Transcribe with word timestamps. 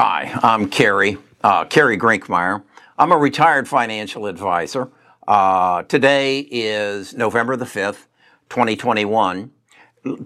Hi, 0.00 0.38
I'm 0.44 0.70
Kerry, 0.70 1.18
uh, 1.42 1.64
Kerry 1.64 1.98
Grinkmeyer. 1.98 2.62
I'm 2.96 3.10
a 3.10 3.16
retired 3.16 3.66
financial 3.66 4.26
advisor. 4.26 4.92
Uh, 5.26 5.82
today 5.82 6.38
is 6.38 7.14
November 7.14 7.56
the 7.56 7.64
5th, 7.64 8.06
2021. 8.48 9.50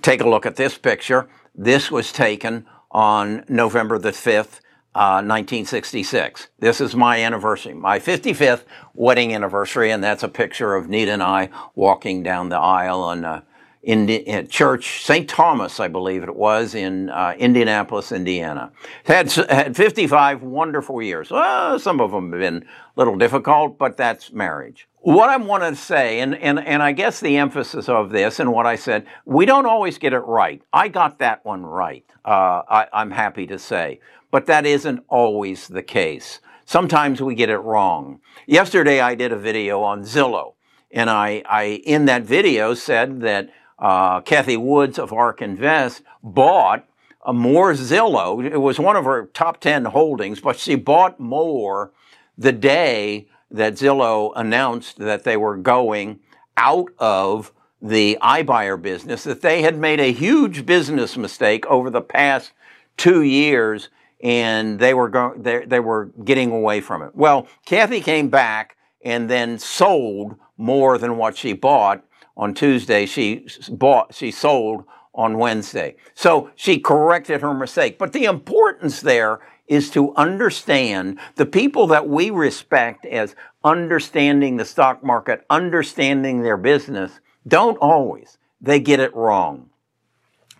Take 0.02 0.20
a 0.20 0.28
look 0.28 0.44
at 0.44 0.56
this 0.56 0.76
picture. 0.76 1.26
This 1.54 1.90
was 1.90 2.12
taken 2.12 2.66
on 2.90 3.46
November 3.48 3.98
the 3.98 4.10
5th, 4.10 4.60
uh, 4.94 5.24
1966. 5.24 6.48
This 6.58 6.82
is 6.82 6.94
my 6.94 7.22
anniversary, 7.24 7.72
my 7.72 7.98
55th 7.98 8.64
wedding 8.92 9.34
anniversary, 9.34 9.90
and 9.90 10.04
that's 10.04 10.22
a 10.22 10.28
picture 10.28 10.74
of 10.74 10.90
Nita 10.90 11.12
and 11.12 11.22
I 11.22 11.48
walking 11.74 12.22
down 12.22 12.50
the 12.50 12.58
aisle 12.58 13.00
on 13.00 13.24
uh, 13.24 13.40
in, 13.82 14.08
in 14.08 14.46
church, 14.46 15.02
St. 15.02 15.28
Thomas, 15.28 15.80
I 15.80 15.88
believe 15.88 16.22
it 16.22 16.34
was, 16.34 16.74
in 16.74 17.10
uh, 17.10 17.34
Indianapolis, 17.36 18.12
Indiana. 18.12 18.70
Had, 19.04 19.32
had 19.32 19.76
55 19.76 20.42
wonderful 20.42 21.02
years. 21.02 21.30
Well, 21.30 21.78
some 21.80 22.00
of 22.00 22.12
them 22.12 22.30
have 22.30 22.40
been 22.40 22.62
a 22.62 22.66
little 23.00 23.16
difficult, 23.16 23.78
but 23.78 23.96
that's 23.96 24.32
marriage. 24.32 24.86
What 25.00 25.28
I 25.28 25.36
want 25.36 25.64
to 25.64 25.74
say, 25.74 26.20
and, 26.20 26.36
and, 26.36 26.60
and 26.60 26.80
I 26.80 26.92
guess 26.92 27.18
the 27.18 27.36
emphasis 27.38 27.88
of 27.88 28.10
this 28.10 28.38
and 28.38 28.52
what 28.52 28.66
I 28.66 28.76
said, 28.76 29.04
we 29.24 29.46
don't 29.46 29.66
always 29.66 29.98
get 29.98 30.12
it 30.12 30.20
right. 30.20 30.62
I 30.72 30.86
got 30.86 31.18
that 31.18 31.44
one 31.44 31.66
right, 31.66 32.04
uh, 32.24 32.62
I, 32.68 32.86
I'm 32.92 33.10
happy 33.10 33.48
to 33.48 33.58
say. 33.58 33.98
But 34.30 34.46
that 34.46 34.64
isn't 34.64 35.04
always 35.08 35.66
the 35.66 35.82
case. 35.82 36.40
Sometimes 36.66 37.20
we 37.20 37.34
get 37.34 37.50
it 37.50 37.58
wrong. 37.58 38.20
Yesterday 38.46 39.00
I 39.00 39.16
did 39.16 39.32
a 39.32 39.36
video 39.36 39.82
on 39.82 40.04
Zillow, 40.04 40.54
and 40.92 41.10
I, 41.10 41.42
I 41.46 41.82
in 41.84 42.04
that 42.04 42.22
video 42.22 42.74
said 42.74 43.20
that 43.22 43.50
uh, 43.82 44.20
Cathie 44.20 44.56
Woods 44.56 44.96
of 44.96 45.12
ARK 45.12 45.42
Invest 45.42 46.02
bought 46.22 46.88
more 47.32 47.72
Zillow. 47.72 48.44
It 48.44 48.58
was 48.58 48.78
one 48.78 48.94
of 48.94 49.04
her 49.04 49.26
top 49.34 49.60
10 49.60 49.86
holdings, 49.86 50.40
but 50.40 50.56
she 50.56 50.76
bought 50.76 51.18
more 51.18 51.90
the 52.38 52.52
day 52.52 53.26
that 53.50 53.74
Zillow 53.74 54.32
announced 54.36 54.98
that 54.98 55.24
they 55.24 55.36
were 55.36 55.56
going 55.56 56.20
out 56.56 56.90
of 56.98 57.52
the 57.82 58.18
iBuyer 58.22 58.80
business, 58.80 59.24
that 59.24 59.42
they 59.42 59.62
had 59.62 59.76
made 59.76 59.98
a 59.98 60.12
huge 60.12 60.64
business 60.64 61.16
mistake 61.16 61.66
over 61.66 61.90
the 61.90 62.00
past 62.00 62.52
two 62.96 63.22
years 63.22 63.88
and 64.20 64.78
they 64.78 64.94
were 64.94 65.08
going, 65.08 65.42
they, 65.42 65.64
they 65.64 65.80
were 65.80 66.06
getting 66.24 66.52
away 66.52 66.80
from 66.80 67.02
it. 67.02 67.16
Well, 67.16 67.48
Cathie 67.66 68.00
came 68.00 68.28
back 68.28 68.76
and 69.04 69.28
then 69.28 69.58
sold 69.58 70.36
more 70.56 70.98
than 70.98 71.16
what 71.16 71.36
she 71.36 71.52
bought 71.52 72.04
on 72.36 72.54
Tuesday. 72.54 73.06
She 73.06 73.46
bought, 73.70 74.14
she 74.14 74.30
sold 74.30 74.84
on 75.14 75.38
Wednesday. 75.38 75.96
So 76.14 76.50
she 76.54 76.78
corrected 76.78 77.42
her 77.42 77.54
mistake. 77.54 77.98
But 77.98 78.12
the 78.12 78.24
importance 78.24 79.00
there 79.00 79.40
is 79.68 79.90
to 79.90 80.14
understand 80.16 81.18
the 81.36 81.46
people 81.46 81.86
that 81.88 82.08
we 82.08 82.30
respect 82.30 83.06
as 83.06 83.34
understanding 83.64 84.56
the 84.56 84.64
stock 84.64 85.04
market, 85.04 85.44
understanding 85.48 86.42
their 86.42 86.56
business, 86.56 87.20
don't 87.46 87.78
always. 87.78 88.38
They 88.60 88.80
get 88.80 89.00
it 89.00 89.14
wrong. 89.14 89.70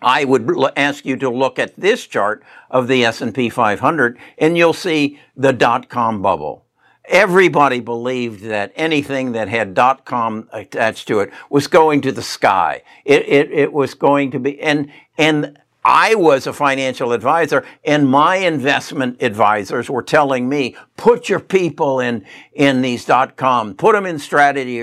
I 0.01 0.25
would 0.25 0.49
ask 0.75 1.05
you 1.05 1.15
to 1.17 1.29
look 1.29 1.57
at 1.57 1.79
this 1.79 2.05
chart 2.05 2.43
of 2.69 2.87
the 2.87 3.05
S&P 3.05 3.49
500 3.49 4.17
and 4.37 4.57
you'll 4.57 4.73
see 4.73 5.19
the 5.35 5.53
dot-com 5.53 6.21
bubble. 6.21 6.62
Everybody 7.05 7.81
believed 7.81 8.43
that 8.43 8.71
anything 8.75 9.33
that 9.33 9.49
had 9.49 9.73
dot 9.73 10.05
com 10.05 10.47
attached 10.53 11.07
to 11.09 11.19
it 11.19 11.31
was 11.49 11.67
going 11.67 12.01
to 12.01 12.11
the 12.11 12.21
sky. 12.21 12.83
It, 13.03 13.27
it, 13.27 13.51
it 13.51 13.73
was 13.73 13.93
going 13.93 14.31
to 14.31 14.39
be, 14.39 14.59
and, 14.61 14.89
and 15.17 15.59
I 15.83 16.15
was 16.15 16.47
a 16.47 16.53
financial 16.53 17.11
advisor 17.11 17.65
and 17.83 18.07
my 18.07 18.37
investment 18.37 19.21
advisors 19.21 19.89
were 19.89 20.01
telling 20.01 20.47
me, 20.47 20.77
put 20.95 21.27
your 21.27 21.41
people 21.41 21.99
in, 21.99 22.25
in 22.53 22.81
these 22.81 23.05
.com, 23.35 23.73
put 23.73 23.91
them 23.91 24.05
in 24.05 24.17
strategy 24.17 24.79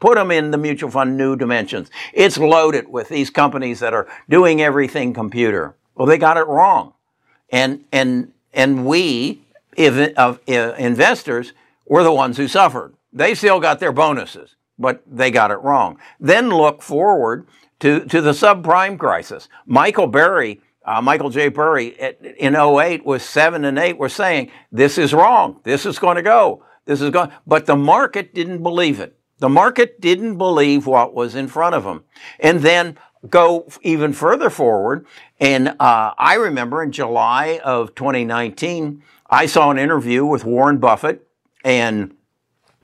put 0.00 0.14
them 0.14 0.30
in 0.30 0.50
the 0.50 0.56
mutual 0.56 0.90
fund 0.90 1.18
new 1.18 1.36
dimensions. 1.36 1.90
It's 2.14 2.38
loaded 2.38 2.88
with 2.88 3.10
these 3.10 3.28
companies 3.28 3.80
that 3.80 3.92
are 3.92 4.08
doing 4.30 4.62
everything 4.62 5.12
computer. 5.12 5.76
Well, 5.94 6.06
they 6.06 6.16
got 6.16 6.38
it 6.38 6.46
wrong. 6.46 6.94
And, 7.50 7.84
and, 7.92 8.32
and 8.54 8.86
we 8.86 9.41
if, 9.76 10.14
of 10.16 10.40
uh, 10.48 10.74
investors 10.78 11.52
were 11.86 12.02
the 12.02 12.12
ones 12.12 12.36
who 12.36 12.48
suffered. 12.48 12.94
They 13.12 13.34
still 13.34 13.60
got 13.60 13.80
their 13.80 13.92
bonuses, 13.92 14.56
but 14.78 15.02
they 15.06 15.30
got 15.30 15.50
it 15.50 15.56
wrong. 15.56 15.98
Then 16.18 16.48
look 16.50 16.82
forward 16.82 17.46
to, 17.80 18.04
to 18.06 18.20
the 18.20 18.32
subprime 18.32 18.98
crisis. 18.98 19.48
Michael 19.66 20.06
Burry, 20.06 20.60
uh, 20.84 21.02
Michael 21.02 21.30
J. 21.30 21.48
Burry 21.48 21.88
in 22.38 22.56
08 22.56 23.04
was 23.04 23.22
7 23.22 23.64
and 23.64 23.78
8 23.78 23.98
were 23.98 24.08
saying, 24.08 24.50
this 24.70 24.98
is 24.98 25.12
wrong. 25.12 25.60
This 25.64 25.84
is 25.84 25.98
going 25.98 26.16
to 26.16 26.22
go. 26.22 26.64
This 26.84 27.00
is 27.00 27.10
going, 27.10 27.30
but 27.46 27.66
the 27.66 27.76
market 27.76 28.34
didn't 28.34 28.62
believe 28.62 29.00
it. 29.00 29.16
The 29.38 29.48
market 29.48 30.00
didn't 30.00 30.38
believe 30.38 30.86
what 30.86 31.14
was 31.14 31.34
in 31.34 31.48
front 31.48 31.74
of 31.74 31.84
them. 31.84 32.04
And 32.38 32.60
then 32.60 32.96
go 33.28 33.68
even 33.82 34.12
further 34.12 34.50
forward. 34.50 35.06
And 35.40 35.68
uh, 35.80 36.14
I 36.16 36.34
remember 36.34 36.82
in 36.82 36.92
July 36.92 37.60
of 37.64 37.94
2019, 37.94 39.02
I 39.32 39.46
saw 39.46 39.70
an 39.70 39.78
interview 39.78 40.26
with 40.26 40.44
Warren 40.44 40.76
Buffett 40.76 41.26
and 41.64 42.14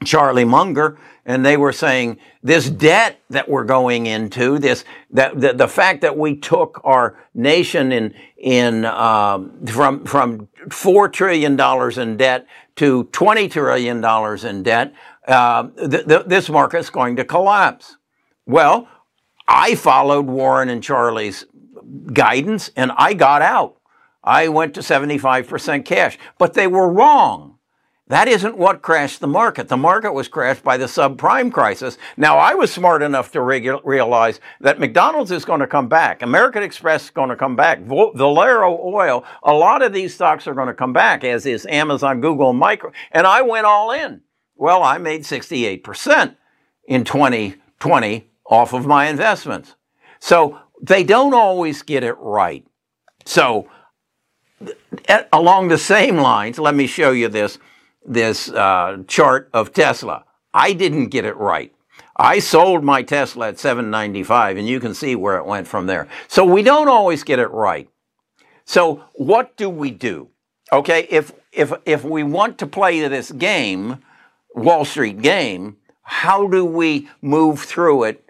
Charlie 0.03 0.47
Munger, 0.47 0.98
and 1.26 1.44
they 1.44 1.59
were 1.59 1.72
saying 1.72 2.19
this 2.42 2.70
debt 2.70 3.20
that 3.28 3.50
we're 3.50 3.64
going 3.64 4.06
into, 4.06 4.58
this 4.58 4.84
that 5.10 5.38
the, 5.38 5.53
the 5.53 5.69
fact 5.69 6.00
that 6.00 6.16
we 6.16 6.37
took 6.37 6.81
our 6.84 7.19
nation 7.34 7.92
in 7.92 8.14
in 8.38 8.87
um, 8.87 9.66
from 9.66 10.06
from 10.06 10.48
four 10.70 11.10
trillion 11.10 11.54
dollars 11.54 11.98
in 11.98 12.16
debt 12.16 12.47
to 12.76 13.04
twenty 13.12 13.47
trillion 13.48 14.00
dollars 14.00 14.44
in 14.44 14.62
debt, 14.62 14.94
uh, 15.26 15.69
th- 15.76 16.06
th- 16.06 16.25
this 16.26 16.48
market's 16.48 16.88
going 16.88 17.16
to 17.16 17.25
collapse. 17.26 17.98
Well, 18.47 18.88
I 19.47 19.75
followed 19.75 20.26
Warren 20.26 20.70
and 20.70 20.82
Charlie's 20.82 21.44
guidance, 22.12 22.70
and 22.75 22.91
I 22.97 23.12
got 23.12 23.42
out. 23.42 23.77
I 24.22 24.48
went 24.48 24.74
to 24.74 24.80
75% 24.80 25.84
cash, 25.84 26.18
but 26.38 26.54
they 26.54 26.66
were 26.66 26.92
wrong. 26.92 27.58
That 28.08 28.26
isn't 28.26 28.56
what 28.56 28.80
crashed 28.80 29.20
the 29.20 29.26
market. 29.26 29.68
The 29.68 29.76
market 29.76 30.14
was 30.14 30.28
crashed 30.28 30.64
by 30.64 30.78
the 30.78 30.86
subprime 30.86 31.52
crisis. 31.52 31.98
Now, 32.16 32.38
I 32.38 32.54
was 32.54 32.72
smart 32.72 33.02
enough 33.02 33.30
to 33.32 33.38
regu- 33.40 33.82
realize 33.84 34.40
that 34.60 34.80
McDonald's 34.80 35.30
is 35.30 35.44
going 35.44 35.60
to 35.60 35.66
come 35.66 35.88
back. 35.88 36.22
American 36.22 36.62
Express 36.62 37.04
is 37.04 37.10
going 37.10 37.28
to 37.28 37.36
come 37.36 37.54
back. 37.54 37.80
Valero 37.80 38.78
Oil, 38.82 39.24
a 39.42 39.52
lot 39.52 39.82
of 39.82 39.92
these 39.92 40.14
stocks 40.14 40.46
are 40.46 40.54
going 40.54 40.68
to 40.68 40.74
come 40.74 40.94
back, 40.94 41.22
as 41.22 41.44
is 41.44 41.66
Amazon, 41.66 42.22
Google, 42.22 42.54
Micro. 42.54 42.92
And 43.12 43.26
I 43.26 43.42
went 43.42 43.66
all 43.66 43.90
in. 43.90 44.22
Well, 44.56 44.82
I 44.82 44.96
made 44.96 45.22
68% 45.22 46.34
in 46.86 47.04
2020 47.04 48.30
off 48.46 48.72
of 48.72 48.86
my 48.86 49.08
investments. 49.08 49.76
So 50.18 50.58
they 50.80 51.04
don't 51.04 51.34
always 51.34 51.82
get 51.82 52.02
it 52.02 52.16
right. 52.18 52.66
So 53.26 53.68
along 55.32 55.69
the 55.69 55.78
same 55.78 56.16
lines, 56.16 56.58
let 56.58 56.74
me 56.74 56.86
show 56.86 57.10
you 57.10 57.28
this, 57.28 57.58
this 58.04 58.48
uh, 58.50 58.98
chart 59.06 59.48
of 59.52 59.72
Tesla. 59.72 60.24
I 60.52 60.72
didn't 60.72 61.08
get 61.08 61.24
it 61.24 61.36
right. 61.36 61.72
I 62.16 62.41
sold 62.41 62.82
my 62.82 63.02
Tesla 63.02 63.48
at 63.48 63.58
795 63.60 64.56
and 64.56 64.66
you 64.66 64.80
can 64.80 64.92
see 64.92 65.14
where 65.14 65.36
it 65.36 65.46
went 65.46 65.69
from 65.69 65.86
there. 65.86 66.08
So 66.26 66.44
we 66.44 66.62
don't 66.62 66.88
always 66.88 67.22
get 67.22 67.38
it 67.38 67.50
right. 67.50 67.88
So 68.64 69.04
what 69.14 69.56
do 69.56 69.70
we 69.70 69.91
do? 69.91 70.28
Okay, 70.72 71.06
if 71.08 71.32
if 71.52 71.72
if 71.86 72.04
we 72.04 72.22
want 72.22 72.58
to 72.58 72.66
play 72.66 73.06
this 73.08 73.32
game, 73.32 74.02
Wall 74.54 74.84
Street 74.84 75.22
game, 75.22 75.78
how 76.02 76.46
do 76.46 76.64
we 76.64 77.08
move 77.22 77.60
through 77.60 78.04
it 78.04 78.27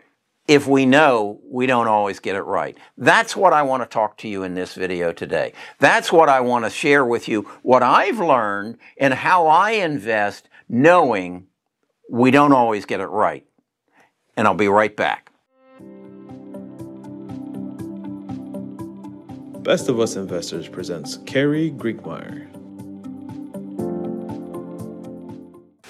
if 0.48 0.66
we 0.66 0.86
know 0.86 1.38
we 1.44 1.66
don't 1.66 1.86
always 1.86 2.18
get 2.18 2.34
it 2.34 2.42
right. 2.42 2.76
That's 2.96 3.36
what 3.36 3.52
I 3.52 3.62
want 3.62 3.82
to 3.82 3.86
talk 3.86 4.16
to 4.18 4.28
you 4.28 4.42
in 4.42 4.54
this 4.54 4.74
video 4.74 5.12
today. 5.12 5.52
That's 5.78 6.10
what 6.10 6.30
I 6.30 6.40
want 6.40 6.64
to 6.64 6.70
share 6.70 7.04
with 7.04 7.28
you, 7.28 7.42
what 7.62 7.82
I've 7.82 8.18
learned 8.18 8.78
and 8.96 9.12
how 9.12 9.46
I 9.46 9.72
invest 9.72 10.48
knowing 10.66 11.46
we 12.10 12.30
don't 12.30 12.52
always 12.52 12.86
get 12.86 13.00
it 13.00 13.06
right. 13.06 13.46
And 14.38 14.48
I'll 14.48 14.54
be 14.54 14.68
right 14.68 14.96
back. 14.96 15.30
Best 19.62 19.90
of 19.90 20.00
Us 20.00 20.16
Investors 20.16 20.66
presents 20.66 21.18
Kerry 21.26 21.72
Grinkmeyer. 21.72 22.46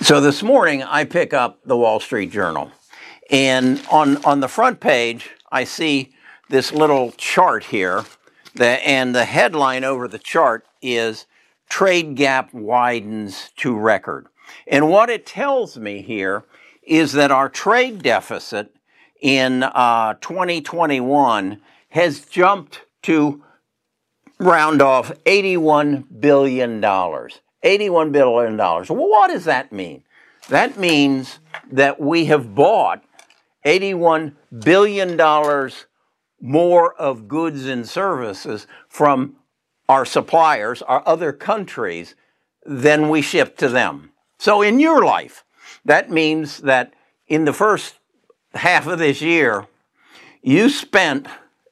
So 0.02 0.20
this 0.20 0.42
morning 0.42 0.82
I 0.82 1.04
pick 1.04 1.32
up 1.32 1.60
the 1.64 1.76
Wall 1.76 2.00
Street 2.00 2.32
Journal 2.32 2.72
and 3.30 3.82
on, 3.90 4.24
on 4.24 4.40
the 4.40 4.48
front 4.48 4.80
page, 4.80 5.30
I 5.50 5.64
see 5.64 6.14
this 6.48 6.72
little 6.72 7.12
chart 7.12 7.64
here, 7.64 8.04
that, 8.54 8.80
and 8.86 9.14
the 9.14 9.24
headline 9.24 9.84
over 9.84 10.08
the 10.08 10.18
chart 10.18 10.66
is 10.80 11.26
Trade 11.68 12.16
Gap 12.16 12.52
Widens 12.52 13.50
to 13.56 13.76
Record. 13.76 14.26
And 14.66 14.88
what 14.88 15.10
it 15.10 15.26
tells 15.26 15.76
me 15.78 16.02
here 16.02 16.44
is 16.82 17.12
that 17.12 17.30
our 17.30 17.48
trade 17.48 18.02
deficit 18.02 18.74
in 19.20 19.62
uh, 19.62 20.14
2021 20.20 21.60
has 21.90 22.20
jumped 22.20 22.82
to 23.02 23.42
round 24.38 24.80
off 24.80 25.12
$81 25.24 26.04
billion. 26.20 26.80
$81 26.80 28.12
billion. 28.12 28.56
Well, 28.56 28.86
what 28.88 29.28
does 29.28 29.44
that 29.44 29.72
mean? 29.72 30.04
That 30.48 30.78
means 30.78 31.40
that 31.70 32.00
we 32.00 32.26
have 32.26 32.54
bought 32.54 33.04
$81 33.64 34.34
billion 34.64 35.70
more 36.40 36.94
of 36.94 37.28
goods 37.28 37.66
and 37.66 37.88
services 37.88 38.66
from 38.88 39.36
our 39.88 40.04
suppliers, 40.04 40.82
our 40.82 41.02
other 41.06 41.32
countries, 41.32 42.14
than 42.64 43.08
we 43.08 43.22
ship 43.22 43.56
to 43.56 43.68
them. 43.68 44.12
So 44.38 44.62
in 44.62 44.78
your 44.78 45.04
life, 45.04 45.44
that 45.84 46.10
means 46.10 46.58
that 46.58 46.92
in 47.26 47.44
the 47.44 47.52
first 47.52 47.98
half 48.54 48.86
of 48.86 48.98
this 48.98 49.20
year, 49.20 49.66
you 50.42 50.68
spent 50.68 51.26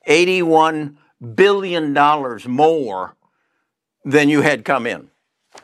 $81 0.09 0.97
billion 1.35 1.93
more 1.93 3.17
than 4.05 4.29
you 4.29 4.43
had 4.43 4.65
come 4.65 4.87
in. 4.87 5.11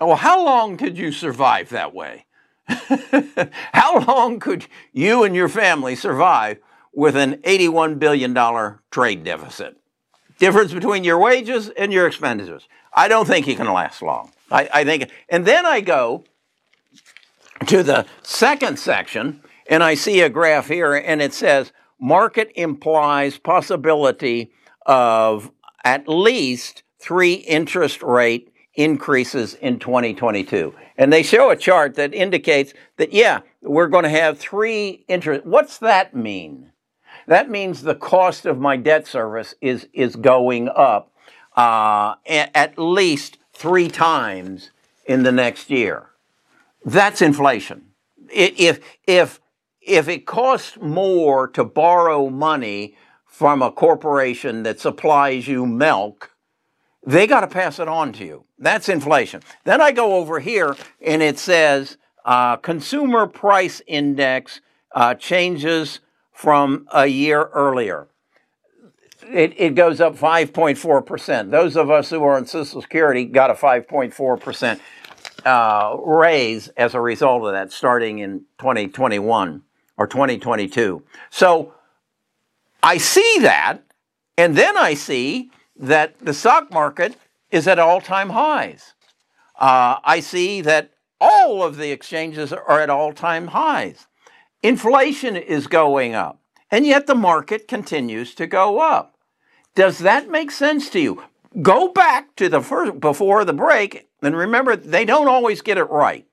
Well, 0.01 0.17
how 0.17 0.45
long 0.45 0.77
could 0.77 0.97
you 0.97 1.13
survive 1.13 1.71
that 1.71 1.95
way? 1.95 2.27
how 3.73 3.99
long 4.01 4.41
could 4.41 4.67
you 4.93 5.25
and 5.25 5.35
your 5.35 5.49
family 5.49 5.97
survive 5.97 6.59
with 6.93 7.17
an 7.17 7.35
$81 7.43 7.99
billion 7.99 8.35
trade 8.91 9.25
deficit? 9.25 9.77
Difference 10.39 10.73
between 10.73 11.05
your 11.05 11.19
wages 11.19 11.69
and 11.71 11.93
your 11.93 12.07
expenditures. 12.07 12.69
I 12.95 13.09
don't 13.09 13.27
think 13.27 13.47
you 13.47 13.57
can 13.57 13.73
last 13.73 14.03
long. 14.03 14.33
I, 14.51 14.69
I 14.73 14.85
think, 14.85 15.11
and 15.29 15.47
then 15.47 15.65
I 15.65 15.81
go 15.81 16.25
to 17.67 17.83
the 17.83 18.07
second 18.23 18.79
section 18.79 19.41
and 19.67 19.83
I 19.83 19.95
see 19.95 20.21
a 20.21 20.29
graph 20.29 20.69
here 20.69 20.95
and 20.95 21.23
it 21.23 21.33
says 21.33 21.73
market 22.01 22.51
implies 22.55 23.39
possibility 23.39 24.53
of 24.85 25.51
at 25.85 26.09
least 26.09 26.83
three 26.99 27.35
interest 27.35 28.03
rate 28.03 28.52
increases 28.75 29.55
in 29.55 29.79
2022. 29.79 30.75
And 30.97 31.13
they 31.13 31.23
show 31.23 31.51
a 31.51 31.57
chart 31.57 31.95
that 31.97 32.15
indicates 32.15 32.73
that, 32.97 33.13
yeah, 33.13 33.41
we're 33.61 33.89
going 33.89 34.05
to 34.05 34.11
have 34.11 34.39
three 34.39 35.05
interest. 35.09 35.45
What's 35.45 35.79
that 35.79 36.15
mean? 36.15 36.73
That 37.27 37.51
means 37.51 37.83
the 37.83 37.95
cost 37.95 38.47
of 38.47 38.59
my 38.59 38.77
debt 38.77 39.07
service 39.07 39.55
is, 39.61 39.89
is 39.93 40.17
going 40.17 40.69
up 40.69 41.13
uh, 41.57 42.15
at 42.27 42.79
least 42.79 43.39
three 43.53 43.89
times 43.89 44.71
in 45.05 45.23
the 45.23 45.33
next 45.33 45.71
year. 45.71 46.09
That's 46.85 47.23
inflation. 47.23 47.87
If, 48.33 48.81
if, 49.07 49.41
if 49.81 50.09
it 50.09 50.27
costs 50.27 50.79
more 50.81 51.47
to 51.49 51.65
borrow 51.65 52.31
money 52.31 52.97
from 53.27 53.63
a 53.63 53.71
corporation 53.71 54.63
that 54.63 54.81
supplies 54.81 55.47
you 55.47 55.67
milk, 55.67 56.32
they 57.05 57.27
got 57.27 57.41
to 57.41 57.47
pass 57.47 57.79
it 57.79 57.89
on 57.89 58.13
to 58.15 58.25
you. 58.25 58.45
That's 58.59 58.89
inflation. 58.89 59.43
Then 59.65 59.81
I 59.81 59.93
go 59.93 60.17
over 60.17 60.41
here 60.41 60.77
and 61.05 61.23
it 61.23 61.39
says 61.39 61.97
uh, 62.25 62.57
consumer 62.57 63.27
price 63.27 63.83
index 63.87 64.61
uh, 64.95 65.15
changes 65.15 66.01
from 66.33 66.87
a 66.93 67.07
year 67.07 67.45
earlier. 67.53 68.09
It, 69.29 69.55
it 69.57 69.75
goes 69.75 70.01
up 70.01 70.17
5.4%. 70.17 71.51
Those 71.51 71.77
of 71.77 71.91
us 71.91 72.11
who 72.11 72.23
are 72.25 72.37
on 72.37 72.47
Social 72.47 72.83
Security 72.83 73.25
got 73.25 73.51
a 73.51 73.55
5.4% 73.55 74.81
uh, 75.45 75.97
raise 76.05 76.69
as 76.69 76.95
a 76.95 77.01
result 77.01 77.45
of 77.45 77.53
that 77.53 77.73
starting 77.73 78.19
in 78.19 78.41
2021 78.59 79.63
or 79.97 80.07
2022. 80.07 81.03
So 81.31 81.75
I 82.83 82.99
see 82.99 83.39
that, 83.41 83.79
and 84.37 84.57
then 84.57 84.77
I 84.77 84.95
see 84.95 85.51
that 85.77 86.19
the 86.19 86.35
stock 86.35 86.73
market 86.73 87.17
is 87.51 87.67
at 87.69 87.79
all 87.79 88.01
time 88.01 88.31
highs. 88.31 88.95
Uh, 89.59 89.97
I 90.05 90.21
see 90.21 90.61
that 90.63 90.91
all 91.21 91.63
of 91.63 91.77
the 91.77 91.91
exchanges 91.91 92.53
are 92.53 92.81
at 92.81 92.91
all 92.91 93.13
time 93.13 93.49
highs. 93.49 94.07
Inflation 94.63 95.37
is 95.37 95.67
going 95.67 96.15
up, 96.15 96.41
and 96.71 96.87
yet 96.87 97.07
the 97.07 97.15
market 97.15 97.69
continues 97.69 98.35
to 98.35 98.47
go 98.47 98.81
up. 98.81 99.17
Does 99.75 99.99
that 100.01 100.29
make 100.29 100.51
sense 100.51 100.91
to 100.91 101.01
you? 101.01 101.23
Go 101.61 101.89
back 101.89 102.35
to 102.37 102.49
the 102.49 102.61
first 102.61 103.01
before 103.01 103.45
the 103.45 103.53
break 103.53 104.09
and 104.23 104.37
remember 104.37 104.77
they 104.77 105.05
don't 105.05 105.29
always 105.29 105.61
get 105.61 105.79
it 105.79 105.91
right. 105.91 106.27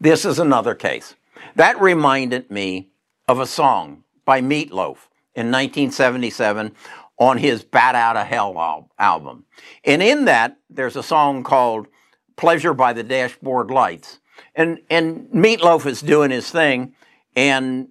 This 0.00 0.24
is 0.24 0.38
another 0.38 0.74
case. 0.74 1.14
That 1.54 1.80
reminded 1.80 2.50
me 2.50 2.88
of 3.28 3.38
a 3.38 3.46
song 3.46 4.04
by 4.24 4.40
Meatloaf 4.40 5.08
in 5.34 5.50
1977 5.50 6.72
on 7.22 7.38
his 7.38 7.62
Bat 7.62 7.94
Out 7.94 8.16
of 8.16 8.26
Hell 8.26 8.88
album. 8.98 9.44
And 9.84 10.02
in 10.02 10.24
that, 10.24 10.56
there's 10.68 10.96
a 10.96 11.04
song 11.04 11.44
called 11.44 11.86
Pleasure 12.34 12.74
by 12.74 12.92
the 12.92 13.04
Dashboard 13.04 13.70
Lights. 13.70 14.18
And, 14.56 14.80
and 14.90 15.28
Meatloaf 15.28 15.86
is 15.86 16.00
doing 16.00 16.32
his 16.32 16.50
thing, 16.50 16.94
and 17.36 17.88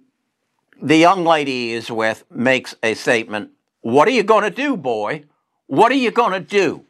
the 0.82 0.98
young 0.98 1.24
lady 1.24 1.72
he's 1.72 1.90
with 1.90 2.24
makes 2.30 2.74
a 2.82 2.92
statement 2.92 3.52
What 3.80 4.06
are 4.06 4.12
you 4.12 4.22
going 4.22 4.44
to 4.44 4.50
do, 4.50 4.76
boy? 4.76 5.24
What 5.66 5.90
are 5.90 5.96
you 5.96 6.10
going 6.10 6.32
to 6.32 6.40
do? 6.40 6.84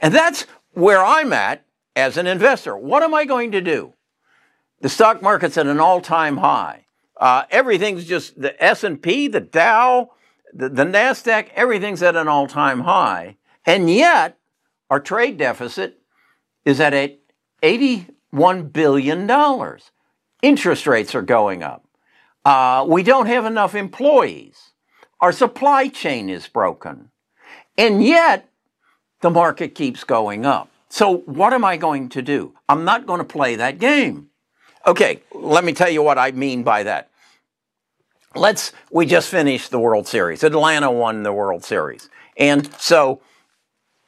And 0.00 0.14
that's 0.14 0.46
where 0.72 1.04
I'm 1.04 1.32
at 1.34 1.66
as 1.94 2.16
an 2.16 2.26
investor. 2.26 2.74
What 2.74 3.02
am 3.02 3.12
I 3.12 3.26
going 3.26 3.52
to 3.52 3.60
do? 3.60 3.92
The 4.80 4.88
stock 4.88 5.20
market's 5.20 5.58
at 5.58 5.66
an 5.66 5.78
all-time 5.78 6.38
high. 6.38 6.86
Uh, 7.18 7.42
everything's 7.50 8.06
just 8.06 8.40
the 8.40 8.60
S&P, 8.64 9.28
the 9.28 9.40
Dow, 9.40 10.12
the, 10.52 10.68
the 10.68 10.84
NASDAQ, 10.84 11.48
everything's 11.54 12.02
at 12.02 12.16
an 12.16 12.28
all 12.28 12.46
time 12.46 12.80
high. 12.80 13.36
And 13.66 13.90
yet, 13.90 14.38
our 14.88 15.00
trade 15.00 15.38
deficit 15.38 16.00
is 16.64 16.80
at 16.80 16.92
$81 17.62 18.72
billion. 18.72 19.78
Interest 20.42 20.86
rates 20.86 21.14
are 21.14 21.22
going 21.22 21.62
up. 21.62 21.86
Uh, 22.44 22.84
we 22.88 23.02
don't 23.02 23.26
have 23.26 23.44
enough 23.44 23.74
employees. 23.74 24.70
Our 25.20 25.32
supply 25.32 25.88
chain 25.88 26.30
is 26.30 26.48
broken. 26.48 27.10
And 27.76 28.02
yet, 28.02 28.48
the 29.20 29.30
market 29.30 29.74
keeps 29.74 30.04
going 30.04 30.46
up. 30.46 30.70
So, 30.88 31.18
what 31.18 31.52
am 31.52 31.64
I 31.64 31.76
going 31.76 32.08
to 32.10 32.22
do? 32.22 32.54
I'm 32.68 32.84
not 32.84 33.06
going 33.06 33.18
to 33.18 33.24
play 33.24 33.56
that 33.56 33.78
game. 33.78 34.28
Okay, 34.86 35.22
let 35.32 35.62
me 35.62 35.72
tell 35.72 35.90
you 35.90 36.02
what 36.02 36.18
I 36.18 36.32
mean 36.32 36.62
by 36.62 36.82
that 36.84 37.09
let's 38.34 38.72
we 38.90 39.06
just 39.06 39.28
finished 39.28 39.70
the 39.70 39.80
World 39.80 40.06
Series. 40.06 40.44
Atlanta 40.44 40.90
won 40.90 41.22
the 41.22 41.32
World 41.32 41.64
Series, 41.64 42.08
and 42.36 42.72
so 42.80 43.20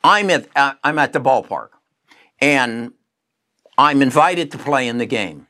I'm 0.04 0.30
at 0.30 0.48
uh, 0.56 0.74
I'm 0.84 0.98
at 0.98 1.12
the 1.12 1.20
ballpark, 1.20 1.70
and 2.40 2.92
I'm 3.76 4.02
invited 4.02 4.50
to 4.52 4.58
play 4.58 4.88
in 4.88 4.98
the 4.98 5.06
game. 5.06 5.46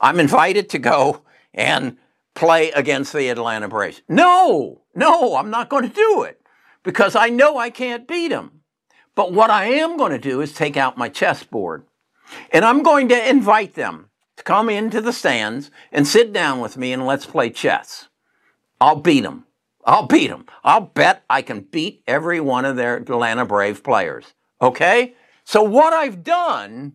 I'm 0.00 0.18
invited 0.18 0.68
to 0.70 0.78
go 0.78 1.22
and 1.54 1.96
play 2.34 2.70
against 2.72 3.12
the 3.12 3.28
Atlanta 3.28 3.68
Braves. 3.68 4.02
No, 4.08 4.82
no, 4.94 5.36
I'm 5.36 5.50
not 5.50 5.68
going 5.68 5.88
to 5.88 5.94
do 5.94 6.22
it 6.22 6.40
because 6.82 7.14
I 7.14 7.28
know 7.28 7.56
I 7.56 7.70
can't 7.70 8.08
beat 8.08 8.28
them. 8.28 8.62
But 9.14 9.32
what 9.32 9.50
I 9.50 9.66
am 9.66 9.98
going 9.98 10.12
to 10.12 10.18
do 10.18 10.40
is 10.40 10.52
take 10.52 10.76
out 10.76 10.96
my 10.96 11.08
chessboard, 11.10 11.84
and 12.50 12.64
I'm 12.64 12.82
going 12.82 13.08
to 13.10 13.28
invite 13.30 13.74
them 13.74 14.08
to 14.36 14.42
come 14.42 14.70
into 14.70 15.00
the 15.00 15.12
stands 15.12 15.70
and 15.92 16.06
sit 16.06 16.32
down 16.32 16.60
with 16.60 16.76
me 16.76 16.92
and 16.92 17.06
let's 17.06 17.26
play 17.26 17.50
chess. 17.50 18.08
I'll 18.82 18.96
beat 18.96 19.20
them. 19.20 19.46
I'll 19.84 20.08
beat 20.08 20.26
them. 20.26 20.46
I'll 20.64 20.80
bet 20.80 21.22
I 21.30 21.40
can 21.42 21.60
beat 21.60 22.02
every 22.08 22.40
one 22.40 22.64
of 22.64 22.74
their 22.74 22.96
Atlanta 22.96 23.46
Brave 23.46 23.84
players. 23.84 24.34
Okay? 24.60 25.14
So 25.44 25.62
what 25.62 25.92
I've 25.92 26.24
done 26.24 26.94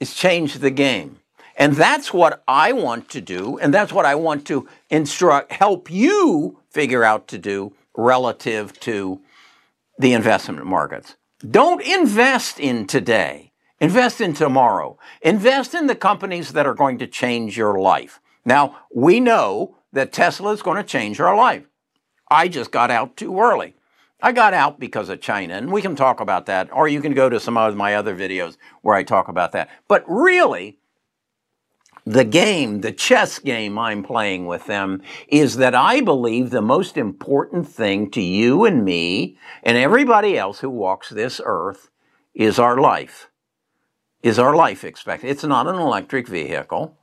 is 0.00 0.14
change 0.14 0.54
the 0.54 0.70
game. 0.70 1.20
And 1.58 1.74
that's 1.74 2.14
what 2.14 2.42
I 2.48 2.72
want 2.72 3.10
to 3.10 3.20
do, 3.20 3.58
and 3.58 3.74
that's 3.74 3.92
what 3.92 4.06
I 4.06 4.14
want 4.14 4.46
to 4.46 4.66
instruct, 4.88 5.52
help 5.52 5.90
you 5.90 6.60
figure 6.70 7.04
out 7.04 7.28
to 7.28 7.38
do 7.38 7.74
relative 7.94 8.78
to 8.80 9.20
the 9.98 10.14
investment 10.14 10.64
markets. 10.64 11.16
Don't 11.50 11.82
invest 11.82 12.58
in 12.58 12.86
today. 12.86 13.52
Invest 13.78 14.22
in 14.22 14.32
tomorrow. 14.32 14.98
Invest 15.20 15.74
in 15.74 15.86
the 15.86 15.96
companies 15.96 16.52
that 16.52 16.66
are 16.66 16.74
going 16.74 16.96
to 16.98 17.06
change 17.06 17.58
your 17.58 17.78
life. 17.78 18.20
Now, 18.46 18.78
we 18.94 19.20
know 19.20 19.77
that 19.92 20.12
Tesla 20.12 20.52
is 20.52 20.62
going 20.62 20.76
to 20.76 20.82
change 20.82 21.20
our 21.20 21.36
life. 21.36 21.64
I 22.30 22.48
just 22.48 22.70
got 22.70 22.90
out 22.90 23.16
too 23.16 23.38
early. 23.40 23.74
I 24.20 24.32
got 24.32 24.52
out 24.52 24.80
because 24.80 25.08
of 25.08 25.20
China, 25.20 25.54
and 25.54 25.72
we 25.72 25.80
can 25.80 25.94
talk 25.94 26.20
about 26.20 26.46
that, 26.46 26.68
or 26.72 26.88
you 26.88 27.00
can 27.00 27.14
go 27.14 27.28
to 27.28 27.38
some 27.38 27.56
of 27.56 27.76
my 27.76 27.94
other 27.94 28.16
videos 28.16 28.56
where 28.82 28.96
I 28.96 29.04
talk 29.04 29.28
about 29.28 29.52
that. 29.52 29.70
But 29.86 30.04
really, 30.08 30.78
the 32.04 32.24
game, 32.24 32.80
the 32.80 32.90
chess 32.90 33.38
game 33.38 33.78
I'm 33.78 34.02
playing 34.02 34.46
with 34.46 34.66
them, 34.66 35.02
is 35.28 35.56
that 35.58 35.74
I 35.74 36.00
believe 36.00 36.50
the 36.50 36.62
most 36.62 36.96
important 36.96 37.68
thing 37.68 38.10
to 38.10 38.20
you 38.20 38.64
and 38.64 38.84
me 38.84 39.38
and 39.62 39.78
everybody 39.78 40.36
else 40.36 40.60
who 40.60 40.70
walks 40.70 41.10
this 41.10 41.40
earth 41.44 41.90
is 42.34 42.58
our 42.58 42.78
life 42.78 43.28
is 44.22 44.38
our 44.38 44.54
life 44.54 44.84
expectancy. 44.84 45.30
It's 45.30 45.44
not 45.44 45.66
an 45.66 45.76
electric 45.76 46.28
vehicle. 46.28 46.97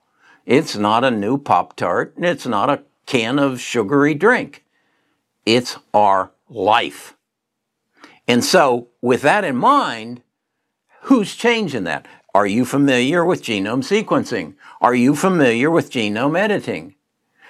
It's 0.46 0.76
not 0.76 1.04
a 1.04 1.10
new 1.10 1.38
Pop 1.40 1.76
Tart. 1.76 2.14
It's 2.18 2.46
not 2.46 2.70
a 2.70 2.84
can 3.08 3.40
of 3.40 3.60
sugary 3.60 4.14
drink. 4.14 4.64
It's 5.46 5.78
our 5.94 6.32
life. 6.50 7.16
And 8.28 8.44
so, 8.44 8.90
with 9.02 9.22
that 9.24 9.44
in 9.44 9.56
mind, 9.56 10.22
who's 11.04 11.36
changing 11.36 11.84
that? 11.86 12.08
Are 12.34 12.46
you 12.46 12.66
familiar 12.66 13.26
with 13.26 13.42
genome 13.42 13.84
sequencing? 13.84 14.56
Are 14.82 14.94
you 14.94 15.16
familiar 15.16 15.72
with 15.72 15.92
genome 15.92 16.38
editing? 16.38 16.96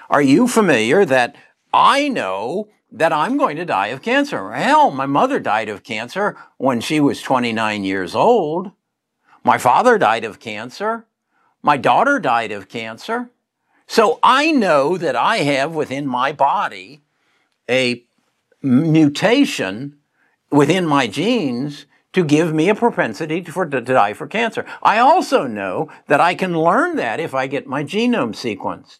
Are 0.10 0.22
you 0.22 0.48
familiar 0.48 1.04
that 1.06 1.36
I 1.74 2.08
know 2.08 2.70
that 2.92 3.12
I'm 3.12 3.38
going 3.38 3.58
to 3.58 3.66
die 3.66 3.88
of 3.88 4.02
cancer? 4.02 4.54
Hell, 4.54 4.92
my 4.92 5.06
mother 5.06 5.40
died 5.40 5.68
of 5.68 5.84
cancer 5.84 6.38
when 6.58 6.80
she 6.80 7.00
was 7.00 7.22
29 7.22 7.84
years 7.84 8.16
old. 8.16 8.72
My 9.44 9.58
father 9.58 9.98
died 9.98 10.24
of 10.24 10.40
cancer. 10.40 11.08
My 11.65 11.77
daughter 11.77 12.19
died 12.19 12.51
of 12.51 12.69
cancer. 12.69 13.31
So 13.88 14.19
I 14.22 14.51
know 14.51 15.00
that 15.00 15.15
I 15.15 15.38
have 15.38 15.74
within 15.74 16.05
my 16.05 16.31
body 16.31 17.01
a 17.67 18.03
mutation 18.62 19.98
within 20.51 20.86
my 20.86 21.07
genes 21.07 21.88
to 22.13 22.24
give 22.24 22.53
me 22.53 22.69
a 22.69 22.75
propensity 22.75 23.43
for, 23.43 23.65
to 23.65 23.81
die 23.81 24.13
for 24.13 24.27
cancer. 24.27 24.63
I 24.84 25.00
also 25.00 25.48
know 25.48 25.89
that 26.05 26.22
I 26.22 26.36
can 26.36 26.55
learn 26.55 26.98
that 26.98 27.19
if 27.19 27.34
I 27.34 27.48
get 27.48 27.65
my 27.65 27.84
genome 27.84 28.36
sequenced. 28.36 29.00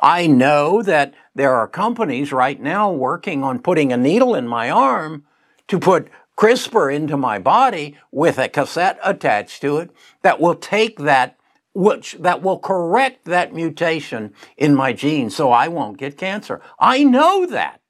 I 0.00 0.26
know 0.26 0.82
that 0.82 1.12
there 1.34 1.52
are 1.52 1.68
companies 1.68 2.32
right 2.32 2.58
now 2.58 2.90
working 2.90 3.44
on 3.44 3.58
putting 3.58 3.92
a 3.92 3.98
needle 3.98 4.34
in 4.34 4.48
my 4.48 4.70
arm 4.70 5.26
to 5.68 5.78
put 5.78 6.08
CRISPR 6.38 6.94
into 6.94 7.18
my 7.18 7.38
body 7.38 7.98
with 8.10 8.38
a 8.38 8.48
cassette 8.48 8.98
attached 9.04 9.60
to 9.60 9.76
it 9.76 9.90
that 10.22 10.40
will 10.40 10.54
take 10.54 10.98
that 11.00 11.35
which 11.76 12.16
that 12.20 12.40
will 12.40 12.58
correct 12.58 13.26
that 13.26 13.52
mutation 13.52 14.32
in 14.56 14.74
my 14.74 14.94
gene 14.94 15.28
so 15.28 15.52
I 15.52 15.68
won't 15.68 15.98
get 15.98 16.16
cancer. 16.16 16.62
I 16.80 17.04
know 17.04 17.44
that. 17.44 17.82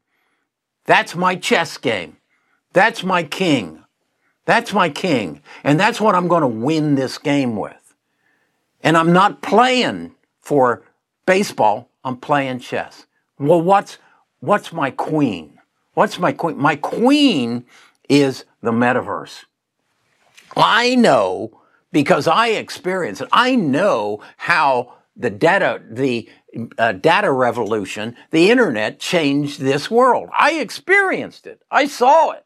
That's 0.87 1.15
my 1.15 1.37
chess 1.37 1.79
game. 1.79 2.17
That's 2.73 3.05
my 3.05 3.23
king. 3.23 3.85
That's 4.45 4.73
my 4.73 4.91
king. 4.91 5.41
And 5.63 5.79
that's 5.79 6.01
what 6.01 6.17
I'm 6.17 6.27
going 6.27 6.41
to 6.41 6.49
win 6.49 6.97
this 6.97 7.17
game 7.17 7.55
with. 7.55 7.95
And 8.83 8.97
I'm 8.97 9.13
not 9.13 9.41
playing 9.41 10.17
for 10.41 10.83
baseball, 11.25 11.89
I'm 12.05 12.17
playing 12.17 12.59
chess. 12.59 13.07
Well, 13.39 13.63
what's, 13.63 13.99
what's 14.41 14.73
my 14.73 14.91
queen? 14.91 15.61
What's 15.95 16.19
my 16.19 16.33
queen? 16.33 16.59
My 16.59 16.75
queen 16.75 17.65
is 18.09 18.45
the 18.63 18.73
metaverse. 18.73 19.45
I 20.57 20.97
know 20.97 21.61
because 21.97 22.29
I 22.29 22.49
experience 22.49 23.23
it. 23.23 23.29
I 23.33 23.57
know 23.57 24.21
how 24.37 24.97
the 25.17 25.31
data, 25.31 25.81
the 25.91 26.29
uh, 26.77 26.93
data 26.93 27.33
revolution, 27.33 28.17
the 28.33 28.51
internet 28.51 29.01
changed 29.01 29.61
this 29.61 29.91
world. 29.91 30.29
I 30.39 30.57
experienced 30.57 31.47
it. 31.47 31.63
I 31.71 31.87
saw 31.87 32.33
it. 32.33 32.45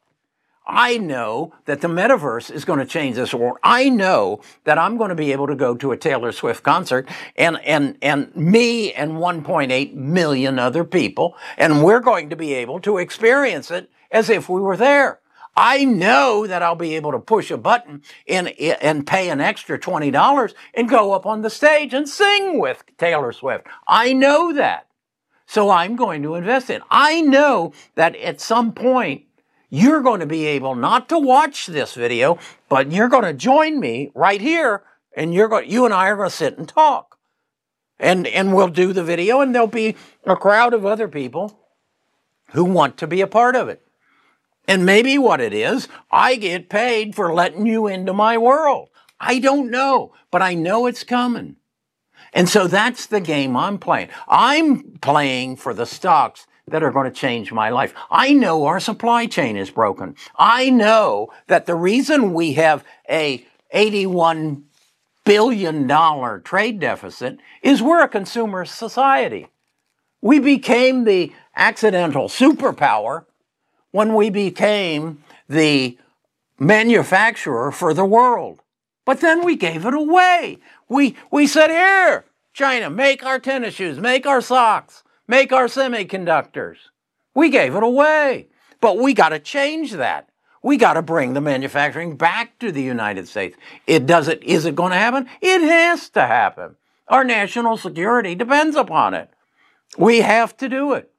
I 0.64 0.99
know 0.99 1.52
that 1.64 1.80
the 1.80 1.88
metaverse 1.88 2.52
is 2.52 2.64
going 2.64 2.78
to 2.78 2.87
change 2.87 3.16
this 3.16 3.35
world. 3.35 3.57
I 3.64 3.88
know 3.88 4.40
that 4.62 4.78
I'm 4.78 4.97
going 4.97 5.09
to 5.09 5.16
be 5.16 5.33
able 5.33 5.49
to 5.49 5.57
go 5.57 5.75
to 5.75 5.90
a 5.90 5.97
Taylor 5.97 6.30
Swift 6.30 6.62
concert 6.62 7.09
and, 7.35 7.61
and, 7.64 7.99
and 8.02 8.33
me 8.37 8.92
and 8.92 9.14
1.8 9.14 9.95
million 9.95 10.61
other 10.61 10.85
people, 10.85 11.35
and 11.59 11.83
we're 11.83 11.99
going 11.99 12.30
to 12.30 12.37
be 12.37 12.54
able 12.54 12.78
to 12.83 12.99
experience 12.99 13.73
it 13.73 13.90
as 14.12 14.30
if 14.30 14.49
we 14.49 14.61
were 14.61 14.76
there. 14.76 15.19
I 15.57 15.85
know 15.85 16.47
that 16.47 16.62
I'll 16.62 16.76
be 16.76 16.97
able 16.97 17.12
to 17.12 17.19
push 17.19 17.50
a 17.50 17.59
button 17.59 18.02
and, 18.26 18.49
and 18.49 19.07
pay 19.07 19.30
an 19.30 19.40
extra 19.40 19.78
$20 19.78 20.54
and 20.75 20.88
go 20.88 21.12
up 21.12 21.26
on 21.26 21.42
the 21.42 21.50
stage 21.50 21.92
and 21.92 22.09
sing 22.09 22.59
with 22.59 22.85
Taylor 22.99 23.33
Swift. 23.33 23.66
I 23.87 24.12
know 24.12 24.52
that. 24.52 24.87
So 25.47 25.69
I'm 25.71 25.97
going 25.97 26.23
to 26.23 26.37
invest 26.37 26.71
in. 26.71 26.80
I 26.90 27.21
know 27.21 27.73
that 27.97 28.14
at 28.16 28.40
some 28.40 28.73
point 28.73 29.25
you're 29.69 30.00
going 30.00 30.21
to 30.21 30.26
be 30.26 30.47
able 30.47 30.76
not 30.76 31.09
to 31.09 31.19
watch 31.19 31.66
this 31.66 31.95
video, 31.95 32.38
but 32.69 32.92
you're 32.92 33.09
going 33.09 33.25
to 33.25 33.33
join 33.33 33.80
me 33.80 34.12
right 34.14 34.40
here 34.40 34.83
and 35.16 35.35
you're 35.35 35.49
going, 35.49 35.69
you 35.69 35.85
and 35.85 35.92
I 35.92 36.09
are 36.09 36.16
going 36.16 36.30
to 36.30 36.35
sit 36.35 36.57
and 36.57 36.69
talk. 36.69 37.19
And, 37.99 38.26
and 38.28 38.54
we'll 38.54 38.69
do 38.69 38.92
the 38.92 39.04
video 39.04 39.40
and 39.40 39.54
there'll 39.54 39.66
be 39.66 39.97
a 40.25 40.37
crowd 40.37 40.73
of 40.73 40.87
other 40.87 41.09
people 41.09 41.59
who 42.52 42.64
want 42.64 42.97
to 42.99 43.07
be 43.07 43.21
a 43.21 43.26
part 43.26 43.57
of 43.57 43.69
it. 43.69 43.83
And 44.71 44.87
maybe 44.87 45.19
what 45.19 45.41
it 45.41 45.53
is, 45.53 45.89
I 46.12 46.37
get 46.37 46.69
paid 46.69 47.17
for 47.17 47.35
letting 47.35 47.67
you 47.67 47.89
into 47.89 48.12
my 48.12 48.39
world. 48.39 48.91
I 49.19 49.41
don't 49.41 49.69
know, 49.69 50.15
but 50.31 50.43
I 50.43 50.55
know 50.55 50.87
it's 50.87 51.03
coming. 51.03 51.57
And 52.33 52.49
so 52.49 52.69
that's 52.69 53.07
the 53.07 53.21
game 53.21 53.57
I'm 53.57 53.79
playing. 53.79 54.11
I'm 54.29 54.93
playing 54.99 55.57
for 55.57 55.75
the 55.75 55.87
stocks 55.87 56.47
that 56.69 56.85
are 56.85 56.93
going 56.93 57.11
to 57.11 57.21
change 57.21 57.50
my 57.50 57.71
life. 57.71 57.93
I 58.12 58.33
know 58.33 58.67
our 58.67 58.79
supply 58.79 59.27
chain 59.27 59.57
is 59.57 59.71
broken. 59.71 60.15
I 60.37 60.71
know 60.71 61.31
that 61.49 61.67
the 61.67 61.75
reason 61.75 62.33
we 62.33 62.53
have 62.53 62.85
a 63.11 63.45
81 63.73 64.67
billion 65.25 65.89
dollar 65.89 66.39
trade 66.39 66.79
deficit 66.79 67.39
is 67.61 67.83
we're 67.83 68.05
a 68.05 68.09
consumer 68.09 68.65
society. 68.65 69.49
We 70.23 70.39
became 70.39 71.03
the 71.03 71.33
accidental 71.57 72.29
superpower 72.29 73.25
when 73.90 74.14
we 74.14 74.30
became 74.30 75.23
the 75.49 75.99
manufacturer 76.59 77.73
for 77.73 77.94
the 77.94 78.04
world. 78.04 78.61
But 79.04 79.20
then 79.20 79.44
we 79.44 79.56
gave 79.56 79.87
it 79.87 79.94
away. 79.94 80.59
We, 80.88 81.16
we 81.30 81.47
said, 81.47 81.70
here, 81.70 82.25
China, 82.52 82.90
make 82.90 83.25
our 83.25 83.38
tennis 83.38 83.75
shoes, 83.75 83.99
make 83.99 84.26
our 84.26 84.40
socks 84.40 85.02
make 85.30 85.52
our 85.52 85.66
semiconductors. 85.66 86.76
We 87.35 87.50
gave 87.50 87.76
it 87.76 87.85
away. 87.85 88.49
But 88.80 88.99
we 88.99 89.14
got 89.14 89.28
to 89.28 89.38
change 89.38 89.92
that. 89.92 90.28
We 90.62 90.76
got 90.76 90.94
to 90.94 91.02
bring 91.02 91.32
the 91.32 91.40
manufacturing 91.40 92.16
back 92.16 92.59
to 92.59 92.73
the 92.73 92.82
United 92.82 93.28
States. 93.28 93.56
It 93.87 94.06
does 94.06 94.26
it. 94.26 94.42
Is 94.42 94.66
it 94.66 94.75
going 94.75 94.90
to 94.90 94.99
happen? 94.99 95.28
It 95.40 95.61
has 95.62 96.11
to 96.11 96.26
happen. 96.26 96.76
Our 97.06 97.23
national 97.23 97.76
security 97.76 98.35
depends 98.35 98.76
upon 98.76 99.14
it. 99.14 99.30
We 99.97 100.20
have 100.20 100.56
to 100.59 100.68
do 100.68 100.94
it. 100.94 101.11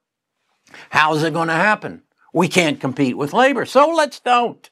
How's 0.89 1.23
it 1.23 1.33
going 1.33 1.47
to 1.47 1.53
happen? 1.53 2.01
We 2.33 2.47
can't 2.47 2.79
compete 2.79 3.17
with 3.17 3.33
labor, 3.33 3.65
so 3.65 3.89
let's 3.89 4.19
don't. 4.19 4.69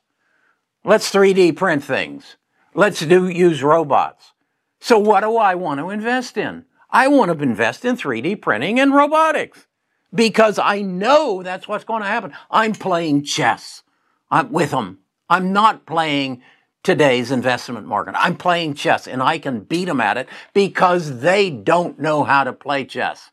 Let's 0.84 1.12
3D 1.12 1.56
print 1.56 1.84
things. 1.84 2.38
Let's 2.74 3.02
do 3.02 3.28
use 3.28 3.62
robots. 3.62 4.34
So 4.80 4.98
what 4.98 5.22
do 5.22 5.36
I 5.36 5.56
want 5.56 5.80
to 5.80 5.90
invest 5.90 6.38
in? 6.38 6.66
I 6.90 7.08
want 7.08 7.32
to 7.32 7.44
invest 7.44 7.84
in 7.84 7.98
3D 7.98 8.42
printing 8.42 8.80
and 8.80 8.94
robotics 8.94 9.68
because 10.14 10.58
I 10.58 10.82
know 10.82 11.44
that's 11.44 11.68
what's 11.68 11.84
going 11.84 12.02
to 12.02 12.08
happen. 12.08 12.34
I'm 12.50 12.74
playing 12.74 13.24
chess 13.24 13.84
I'm 14.32 14.52
with 14.52 14.72
them. 14.72 15.00
I'm 15.30 15.54
not 15.54 15.86
playing 15.86 16.42
today's 16.84 17.32
investment 17.32 17.86
market. 17.86 18.16
I'm 18.18 18.38
playing 18.38 18.76
chess 18.76 19.08
and 19.08 19.22
I 19.22 19.40
can 19.40 19.62
beat 19.62 19.86
them 19.86 20.02
at 20.02 20.18
it 20.18 20.28
because 20.54 21.20
they 21.20 21.50
don't 21.50 22.00
know 22.00 22.24
how 22.24 22.44
to 22.44 22.54
play 22.54 22.86
chess. 22.86 23.32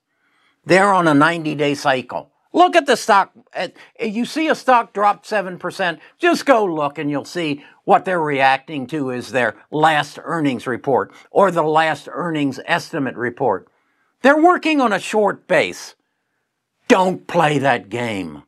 They're 0.64 0.92
on 0.92 1.06
a 1.06 1.14
90 1.14 1.54
day 1.54 1.74
cycle. 1.74 2.30
Look 2.56 2.74
at 2.74 2.86
the 2.86 2.96
stock. 2.96 3.32
You 4.00 4.24
see 4.24 4.48
a 4.48 4.54
stock 4.54 4.94
drop 4.94 5.26
7%, 5.26 5.98
just 6.16 6.46
go 6.46 6.64
look 6.64 6.96
and 6.96 7.10
you'll 7.10 7.26
see 7.26 7.62
what 7.84 8.06
they're 8.06 8.18
reacting 8.18 8.86
to 8.86 9.10
is 9.10 9.30
their 9.30 9.56
last 9.70 10.18
earnings 10.22 10.66
report 10.66 11.12
or 11.30 11.50
the 11.50 11.62
last 11.62 12.08
earnings 12.10 12.58
estimate 12.64 13.14
report. 13.14 13.68
They're 14.22 14.40
working 14.40 14.80
on 14.80 14.94
a 14.94 14.98
short 14.98 15.46
base. 15.46 15.96
Don't 16.88 17.26
play 17.26 17.58
that 17.58 17.90
game. 17.90 18.44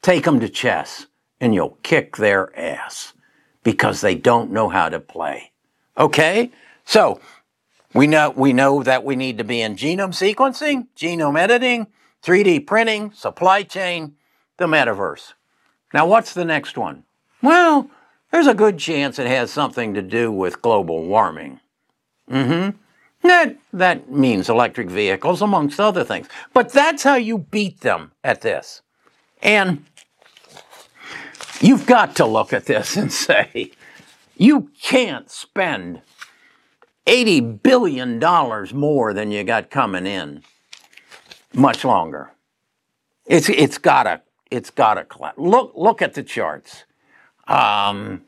Take 0.00 0.24
them 0.24 0.40
to 0.40 0.48
chess 0.48 1.06
and 1.38 1.54
you'll 1.54 1.78
kick 1.82 2.16
their 2.16 2.58
ass 2.58 3.12
because 3.62 4.00
they 4.00 4.14
don't 4.14 4.50
know 4.50 4.70
how 4.70 4.88
to 4.88 4.98
play. 4.98 5.52
Okay? 5.98 6.52
So, 6.86 7.20
we 7.92 8.06
know, 8.06 8.30
we 8.30 8.54
know 8.54 8.82
that 8.82 9.04
we 9.04 9.14
need 9.14 9.36
to 9.36 9.44
be 9.44 9.60
in 9.60 9.76
genome 9.76 10.14
sequencing, 10.14 10.86
genome 10.96 11.38
editing, 11.38 11.88
3D 12.26 12.66
printing, 12.66 13.12
supply 13.12 13.62
chain, 13.62 14.16
the 14.56 14.66
metaverse. 14.66 15.34
Now, 15.94 16.08
what's 16.08 16.34
the 16.34 16.44
next 16.44 16.76
one? 16.76 17.04
Well, 17.40 17.88
there's 18.32 18.48
a 18.48 18.54
good 18.54 18.78
chance 18.78 19.20
it 19.20 19.28
has 19.28 19.52
something 19.52 19.94
to 19.94 20.02
do 20.02 20.32
with 20.32 20.60
global 20.60 21.04
warming. 21.04 21.60
Mm-hmm. 22.28 22.76
That, 23.28 23.56
that 23.72 24.10
means 24.10 24.48
electric 24.48 24.90
vehicles, 24.90 25.40
amongst 25.40 25.78
other 25.78 26.02
things. 26.02 26.26
But 26.52 26.72
that's 26.72 27.04
how 27.04 27.14
you 27.14 27.38
beat 27.38 27.82
them 27.82 28.10
at 28.24 28.40
this. 28.40 28.82
And 29.40 29.84
you've 31.60 31.86
got 31.86 32.16
to 32.16 32.26
look 32.26 32.52
at 32.52 32.66
this 32.66 32.96
and 32.96 33.12
say, 33.12 33.70
you 34.36 34.70
can't 34.82 35.30
spend 35.30 36.02
$80 37.06 37.62
billion 37.62 38.18
more 38.76 39.14
than 39.14 39.30
you 39.30 39.44
got 39.44 39.70
coming 39.70 40.06
in 40.06 40.42
much 41.54 41.84
longer. 41.84 42.32
It's 43.26 43.48
it's 43.48 43.78
gotta 43.78 44.22
it's 44.50 44.70
gotta 44.70 45.04
collapse. 45.04 45.38
Look 45.38 45.72
look 45.74 46.02
at 46.02 46.14
the 46.14 46.22
charts. 46.22 46.84
Um, 47.48 48.22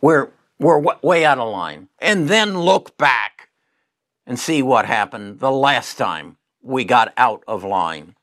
we're 0.00 0.28
we're 0.58 0.80
w- 0.80 0.98
way 1.02 1.24
out 1.24 1.38
of 1.38 1.52
line, 1.52 1.88
and 1.98 2.28
then 2.28 2.58
look 2.58 2.96
back 2.96 3.48
and 4.26 4.38
see 4.38 4.62
what 4.62 4.86
happened 4.86 5.40
the 5.40 5.52
last 5.52 5.96
time 5.96 6.36
we 6.62 6.84
got 6.84 7.12
out 7.16 7.42
of 7.46 7.64
line. 7.64 8.14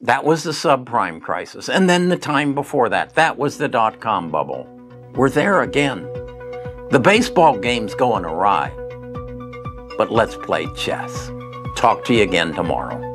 That 0.00 0.24
was 0.24 0.42
the 0.42 0.50
subprime 0.50 1.22
crisis. 1.22 1.68
And 1.70 1.88
then 1.88 2.10
the 2.10 2.18
time 2.18 2.54
before 2.54 2.90
that, 2.90 3.14
that 3.14 3.38
was 3.38 3.56
the 3.56 3.68
dot 3.68 4.00
com 4.00 4.30
bubble. 4.30 4.66
We're 5.14 5.30
there 5.30 5.62
again. 5.62 6.02
The 6.90 7.00
baseball 7.02 7.58
game's 7.58 7.94
going 7.94 8.24
awry. 8.24 8.70
But 9.96 10.12
let's 10.12 10.36
play 10.36 10.66
chess. 10.76 11.30
Talk 11.74 12.04
to 12.04 12.14
you 12.14 12.22
again 12.22 12.52
tomorrow. 12.54 13.05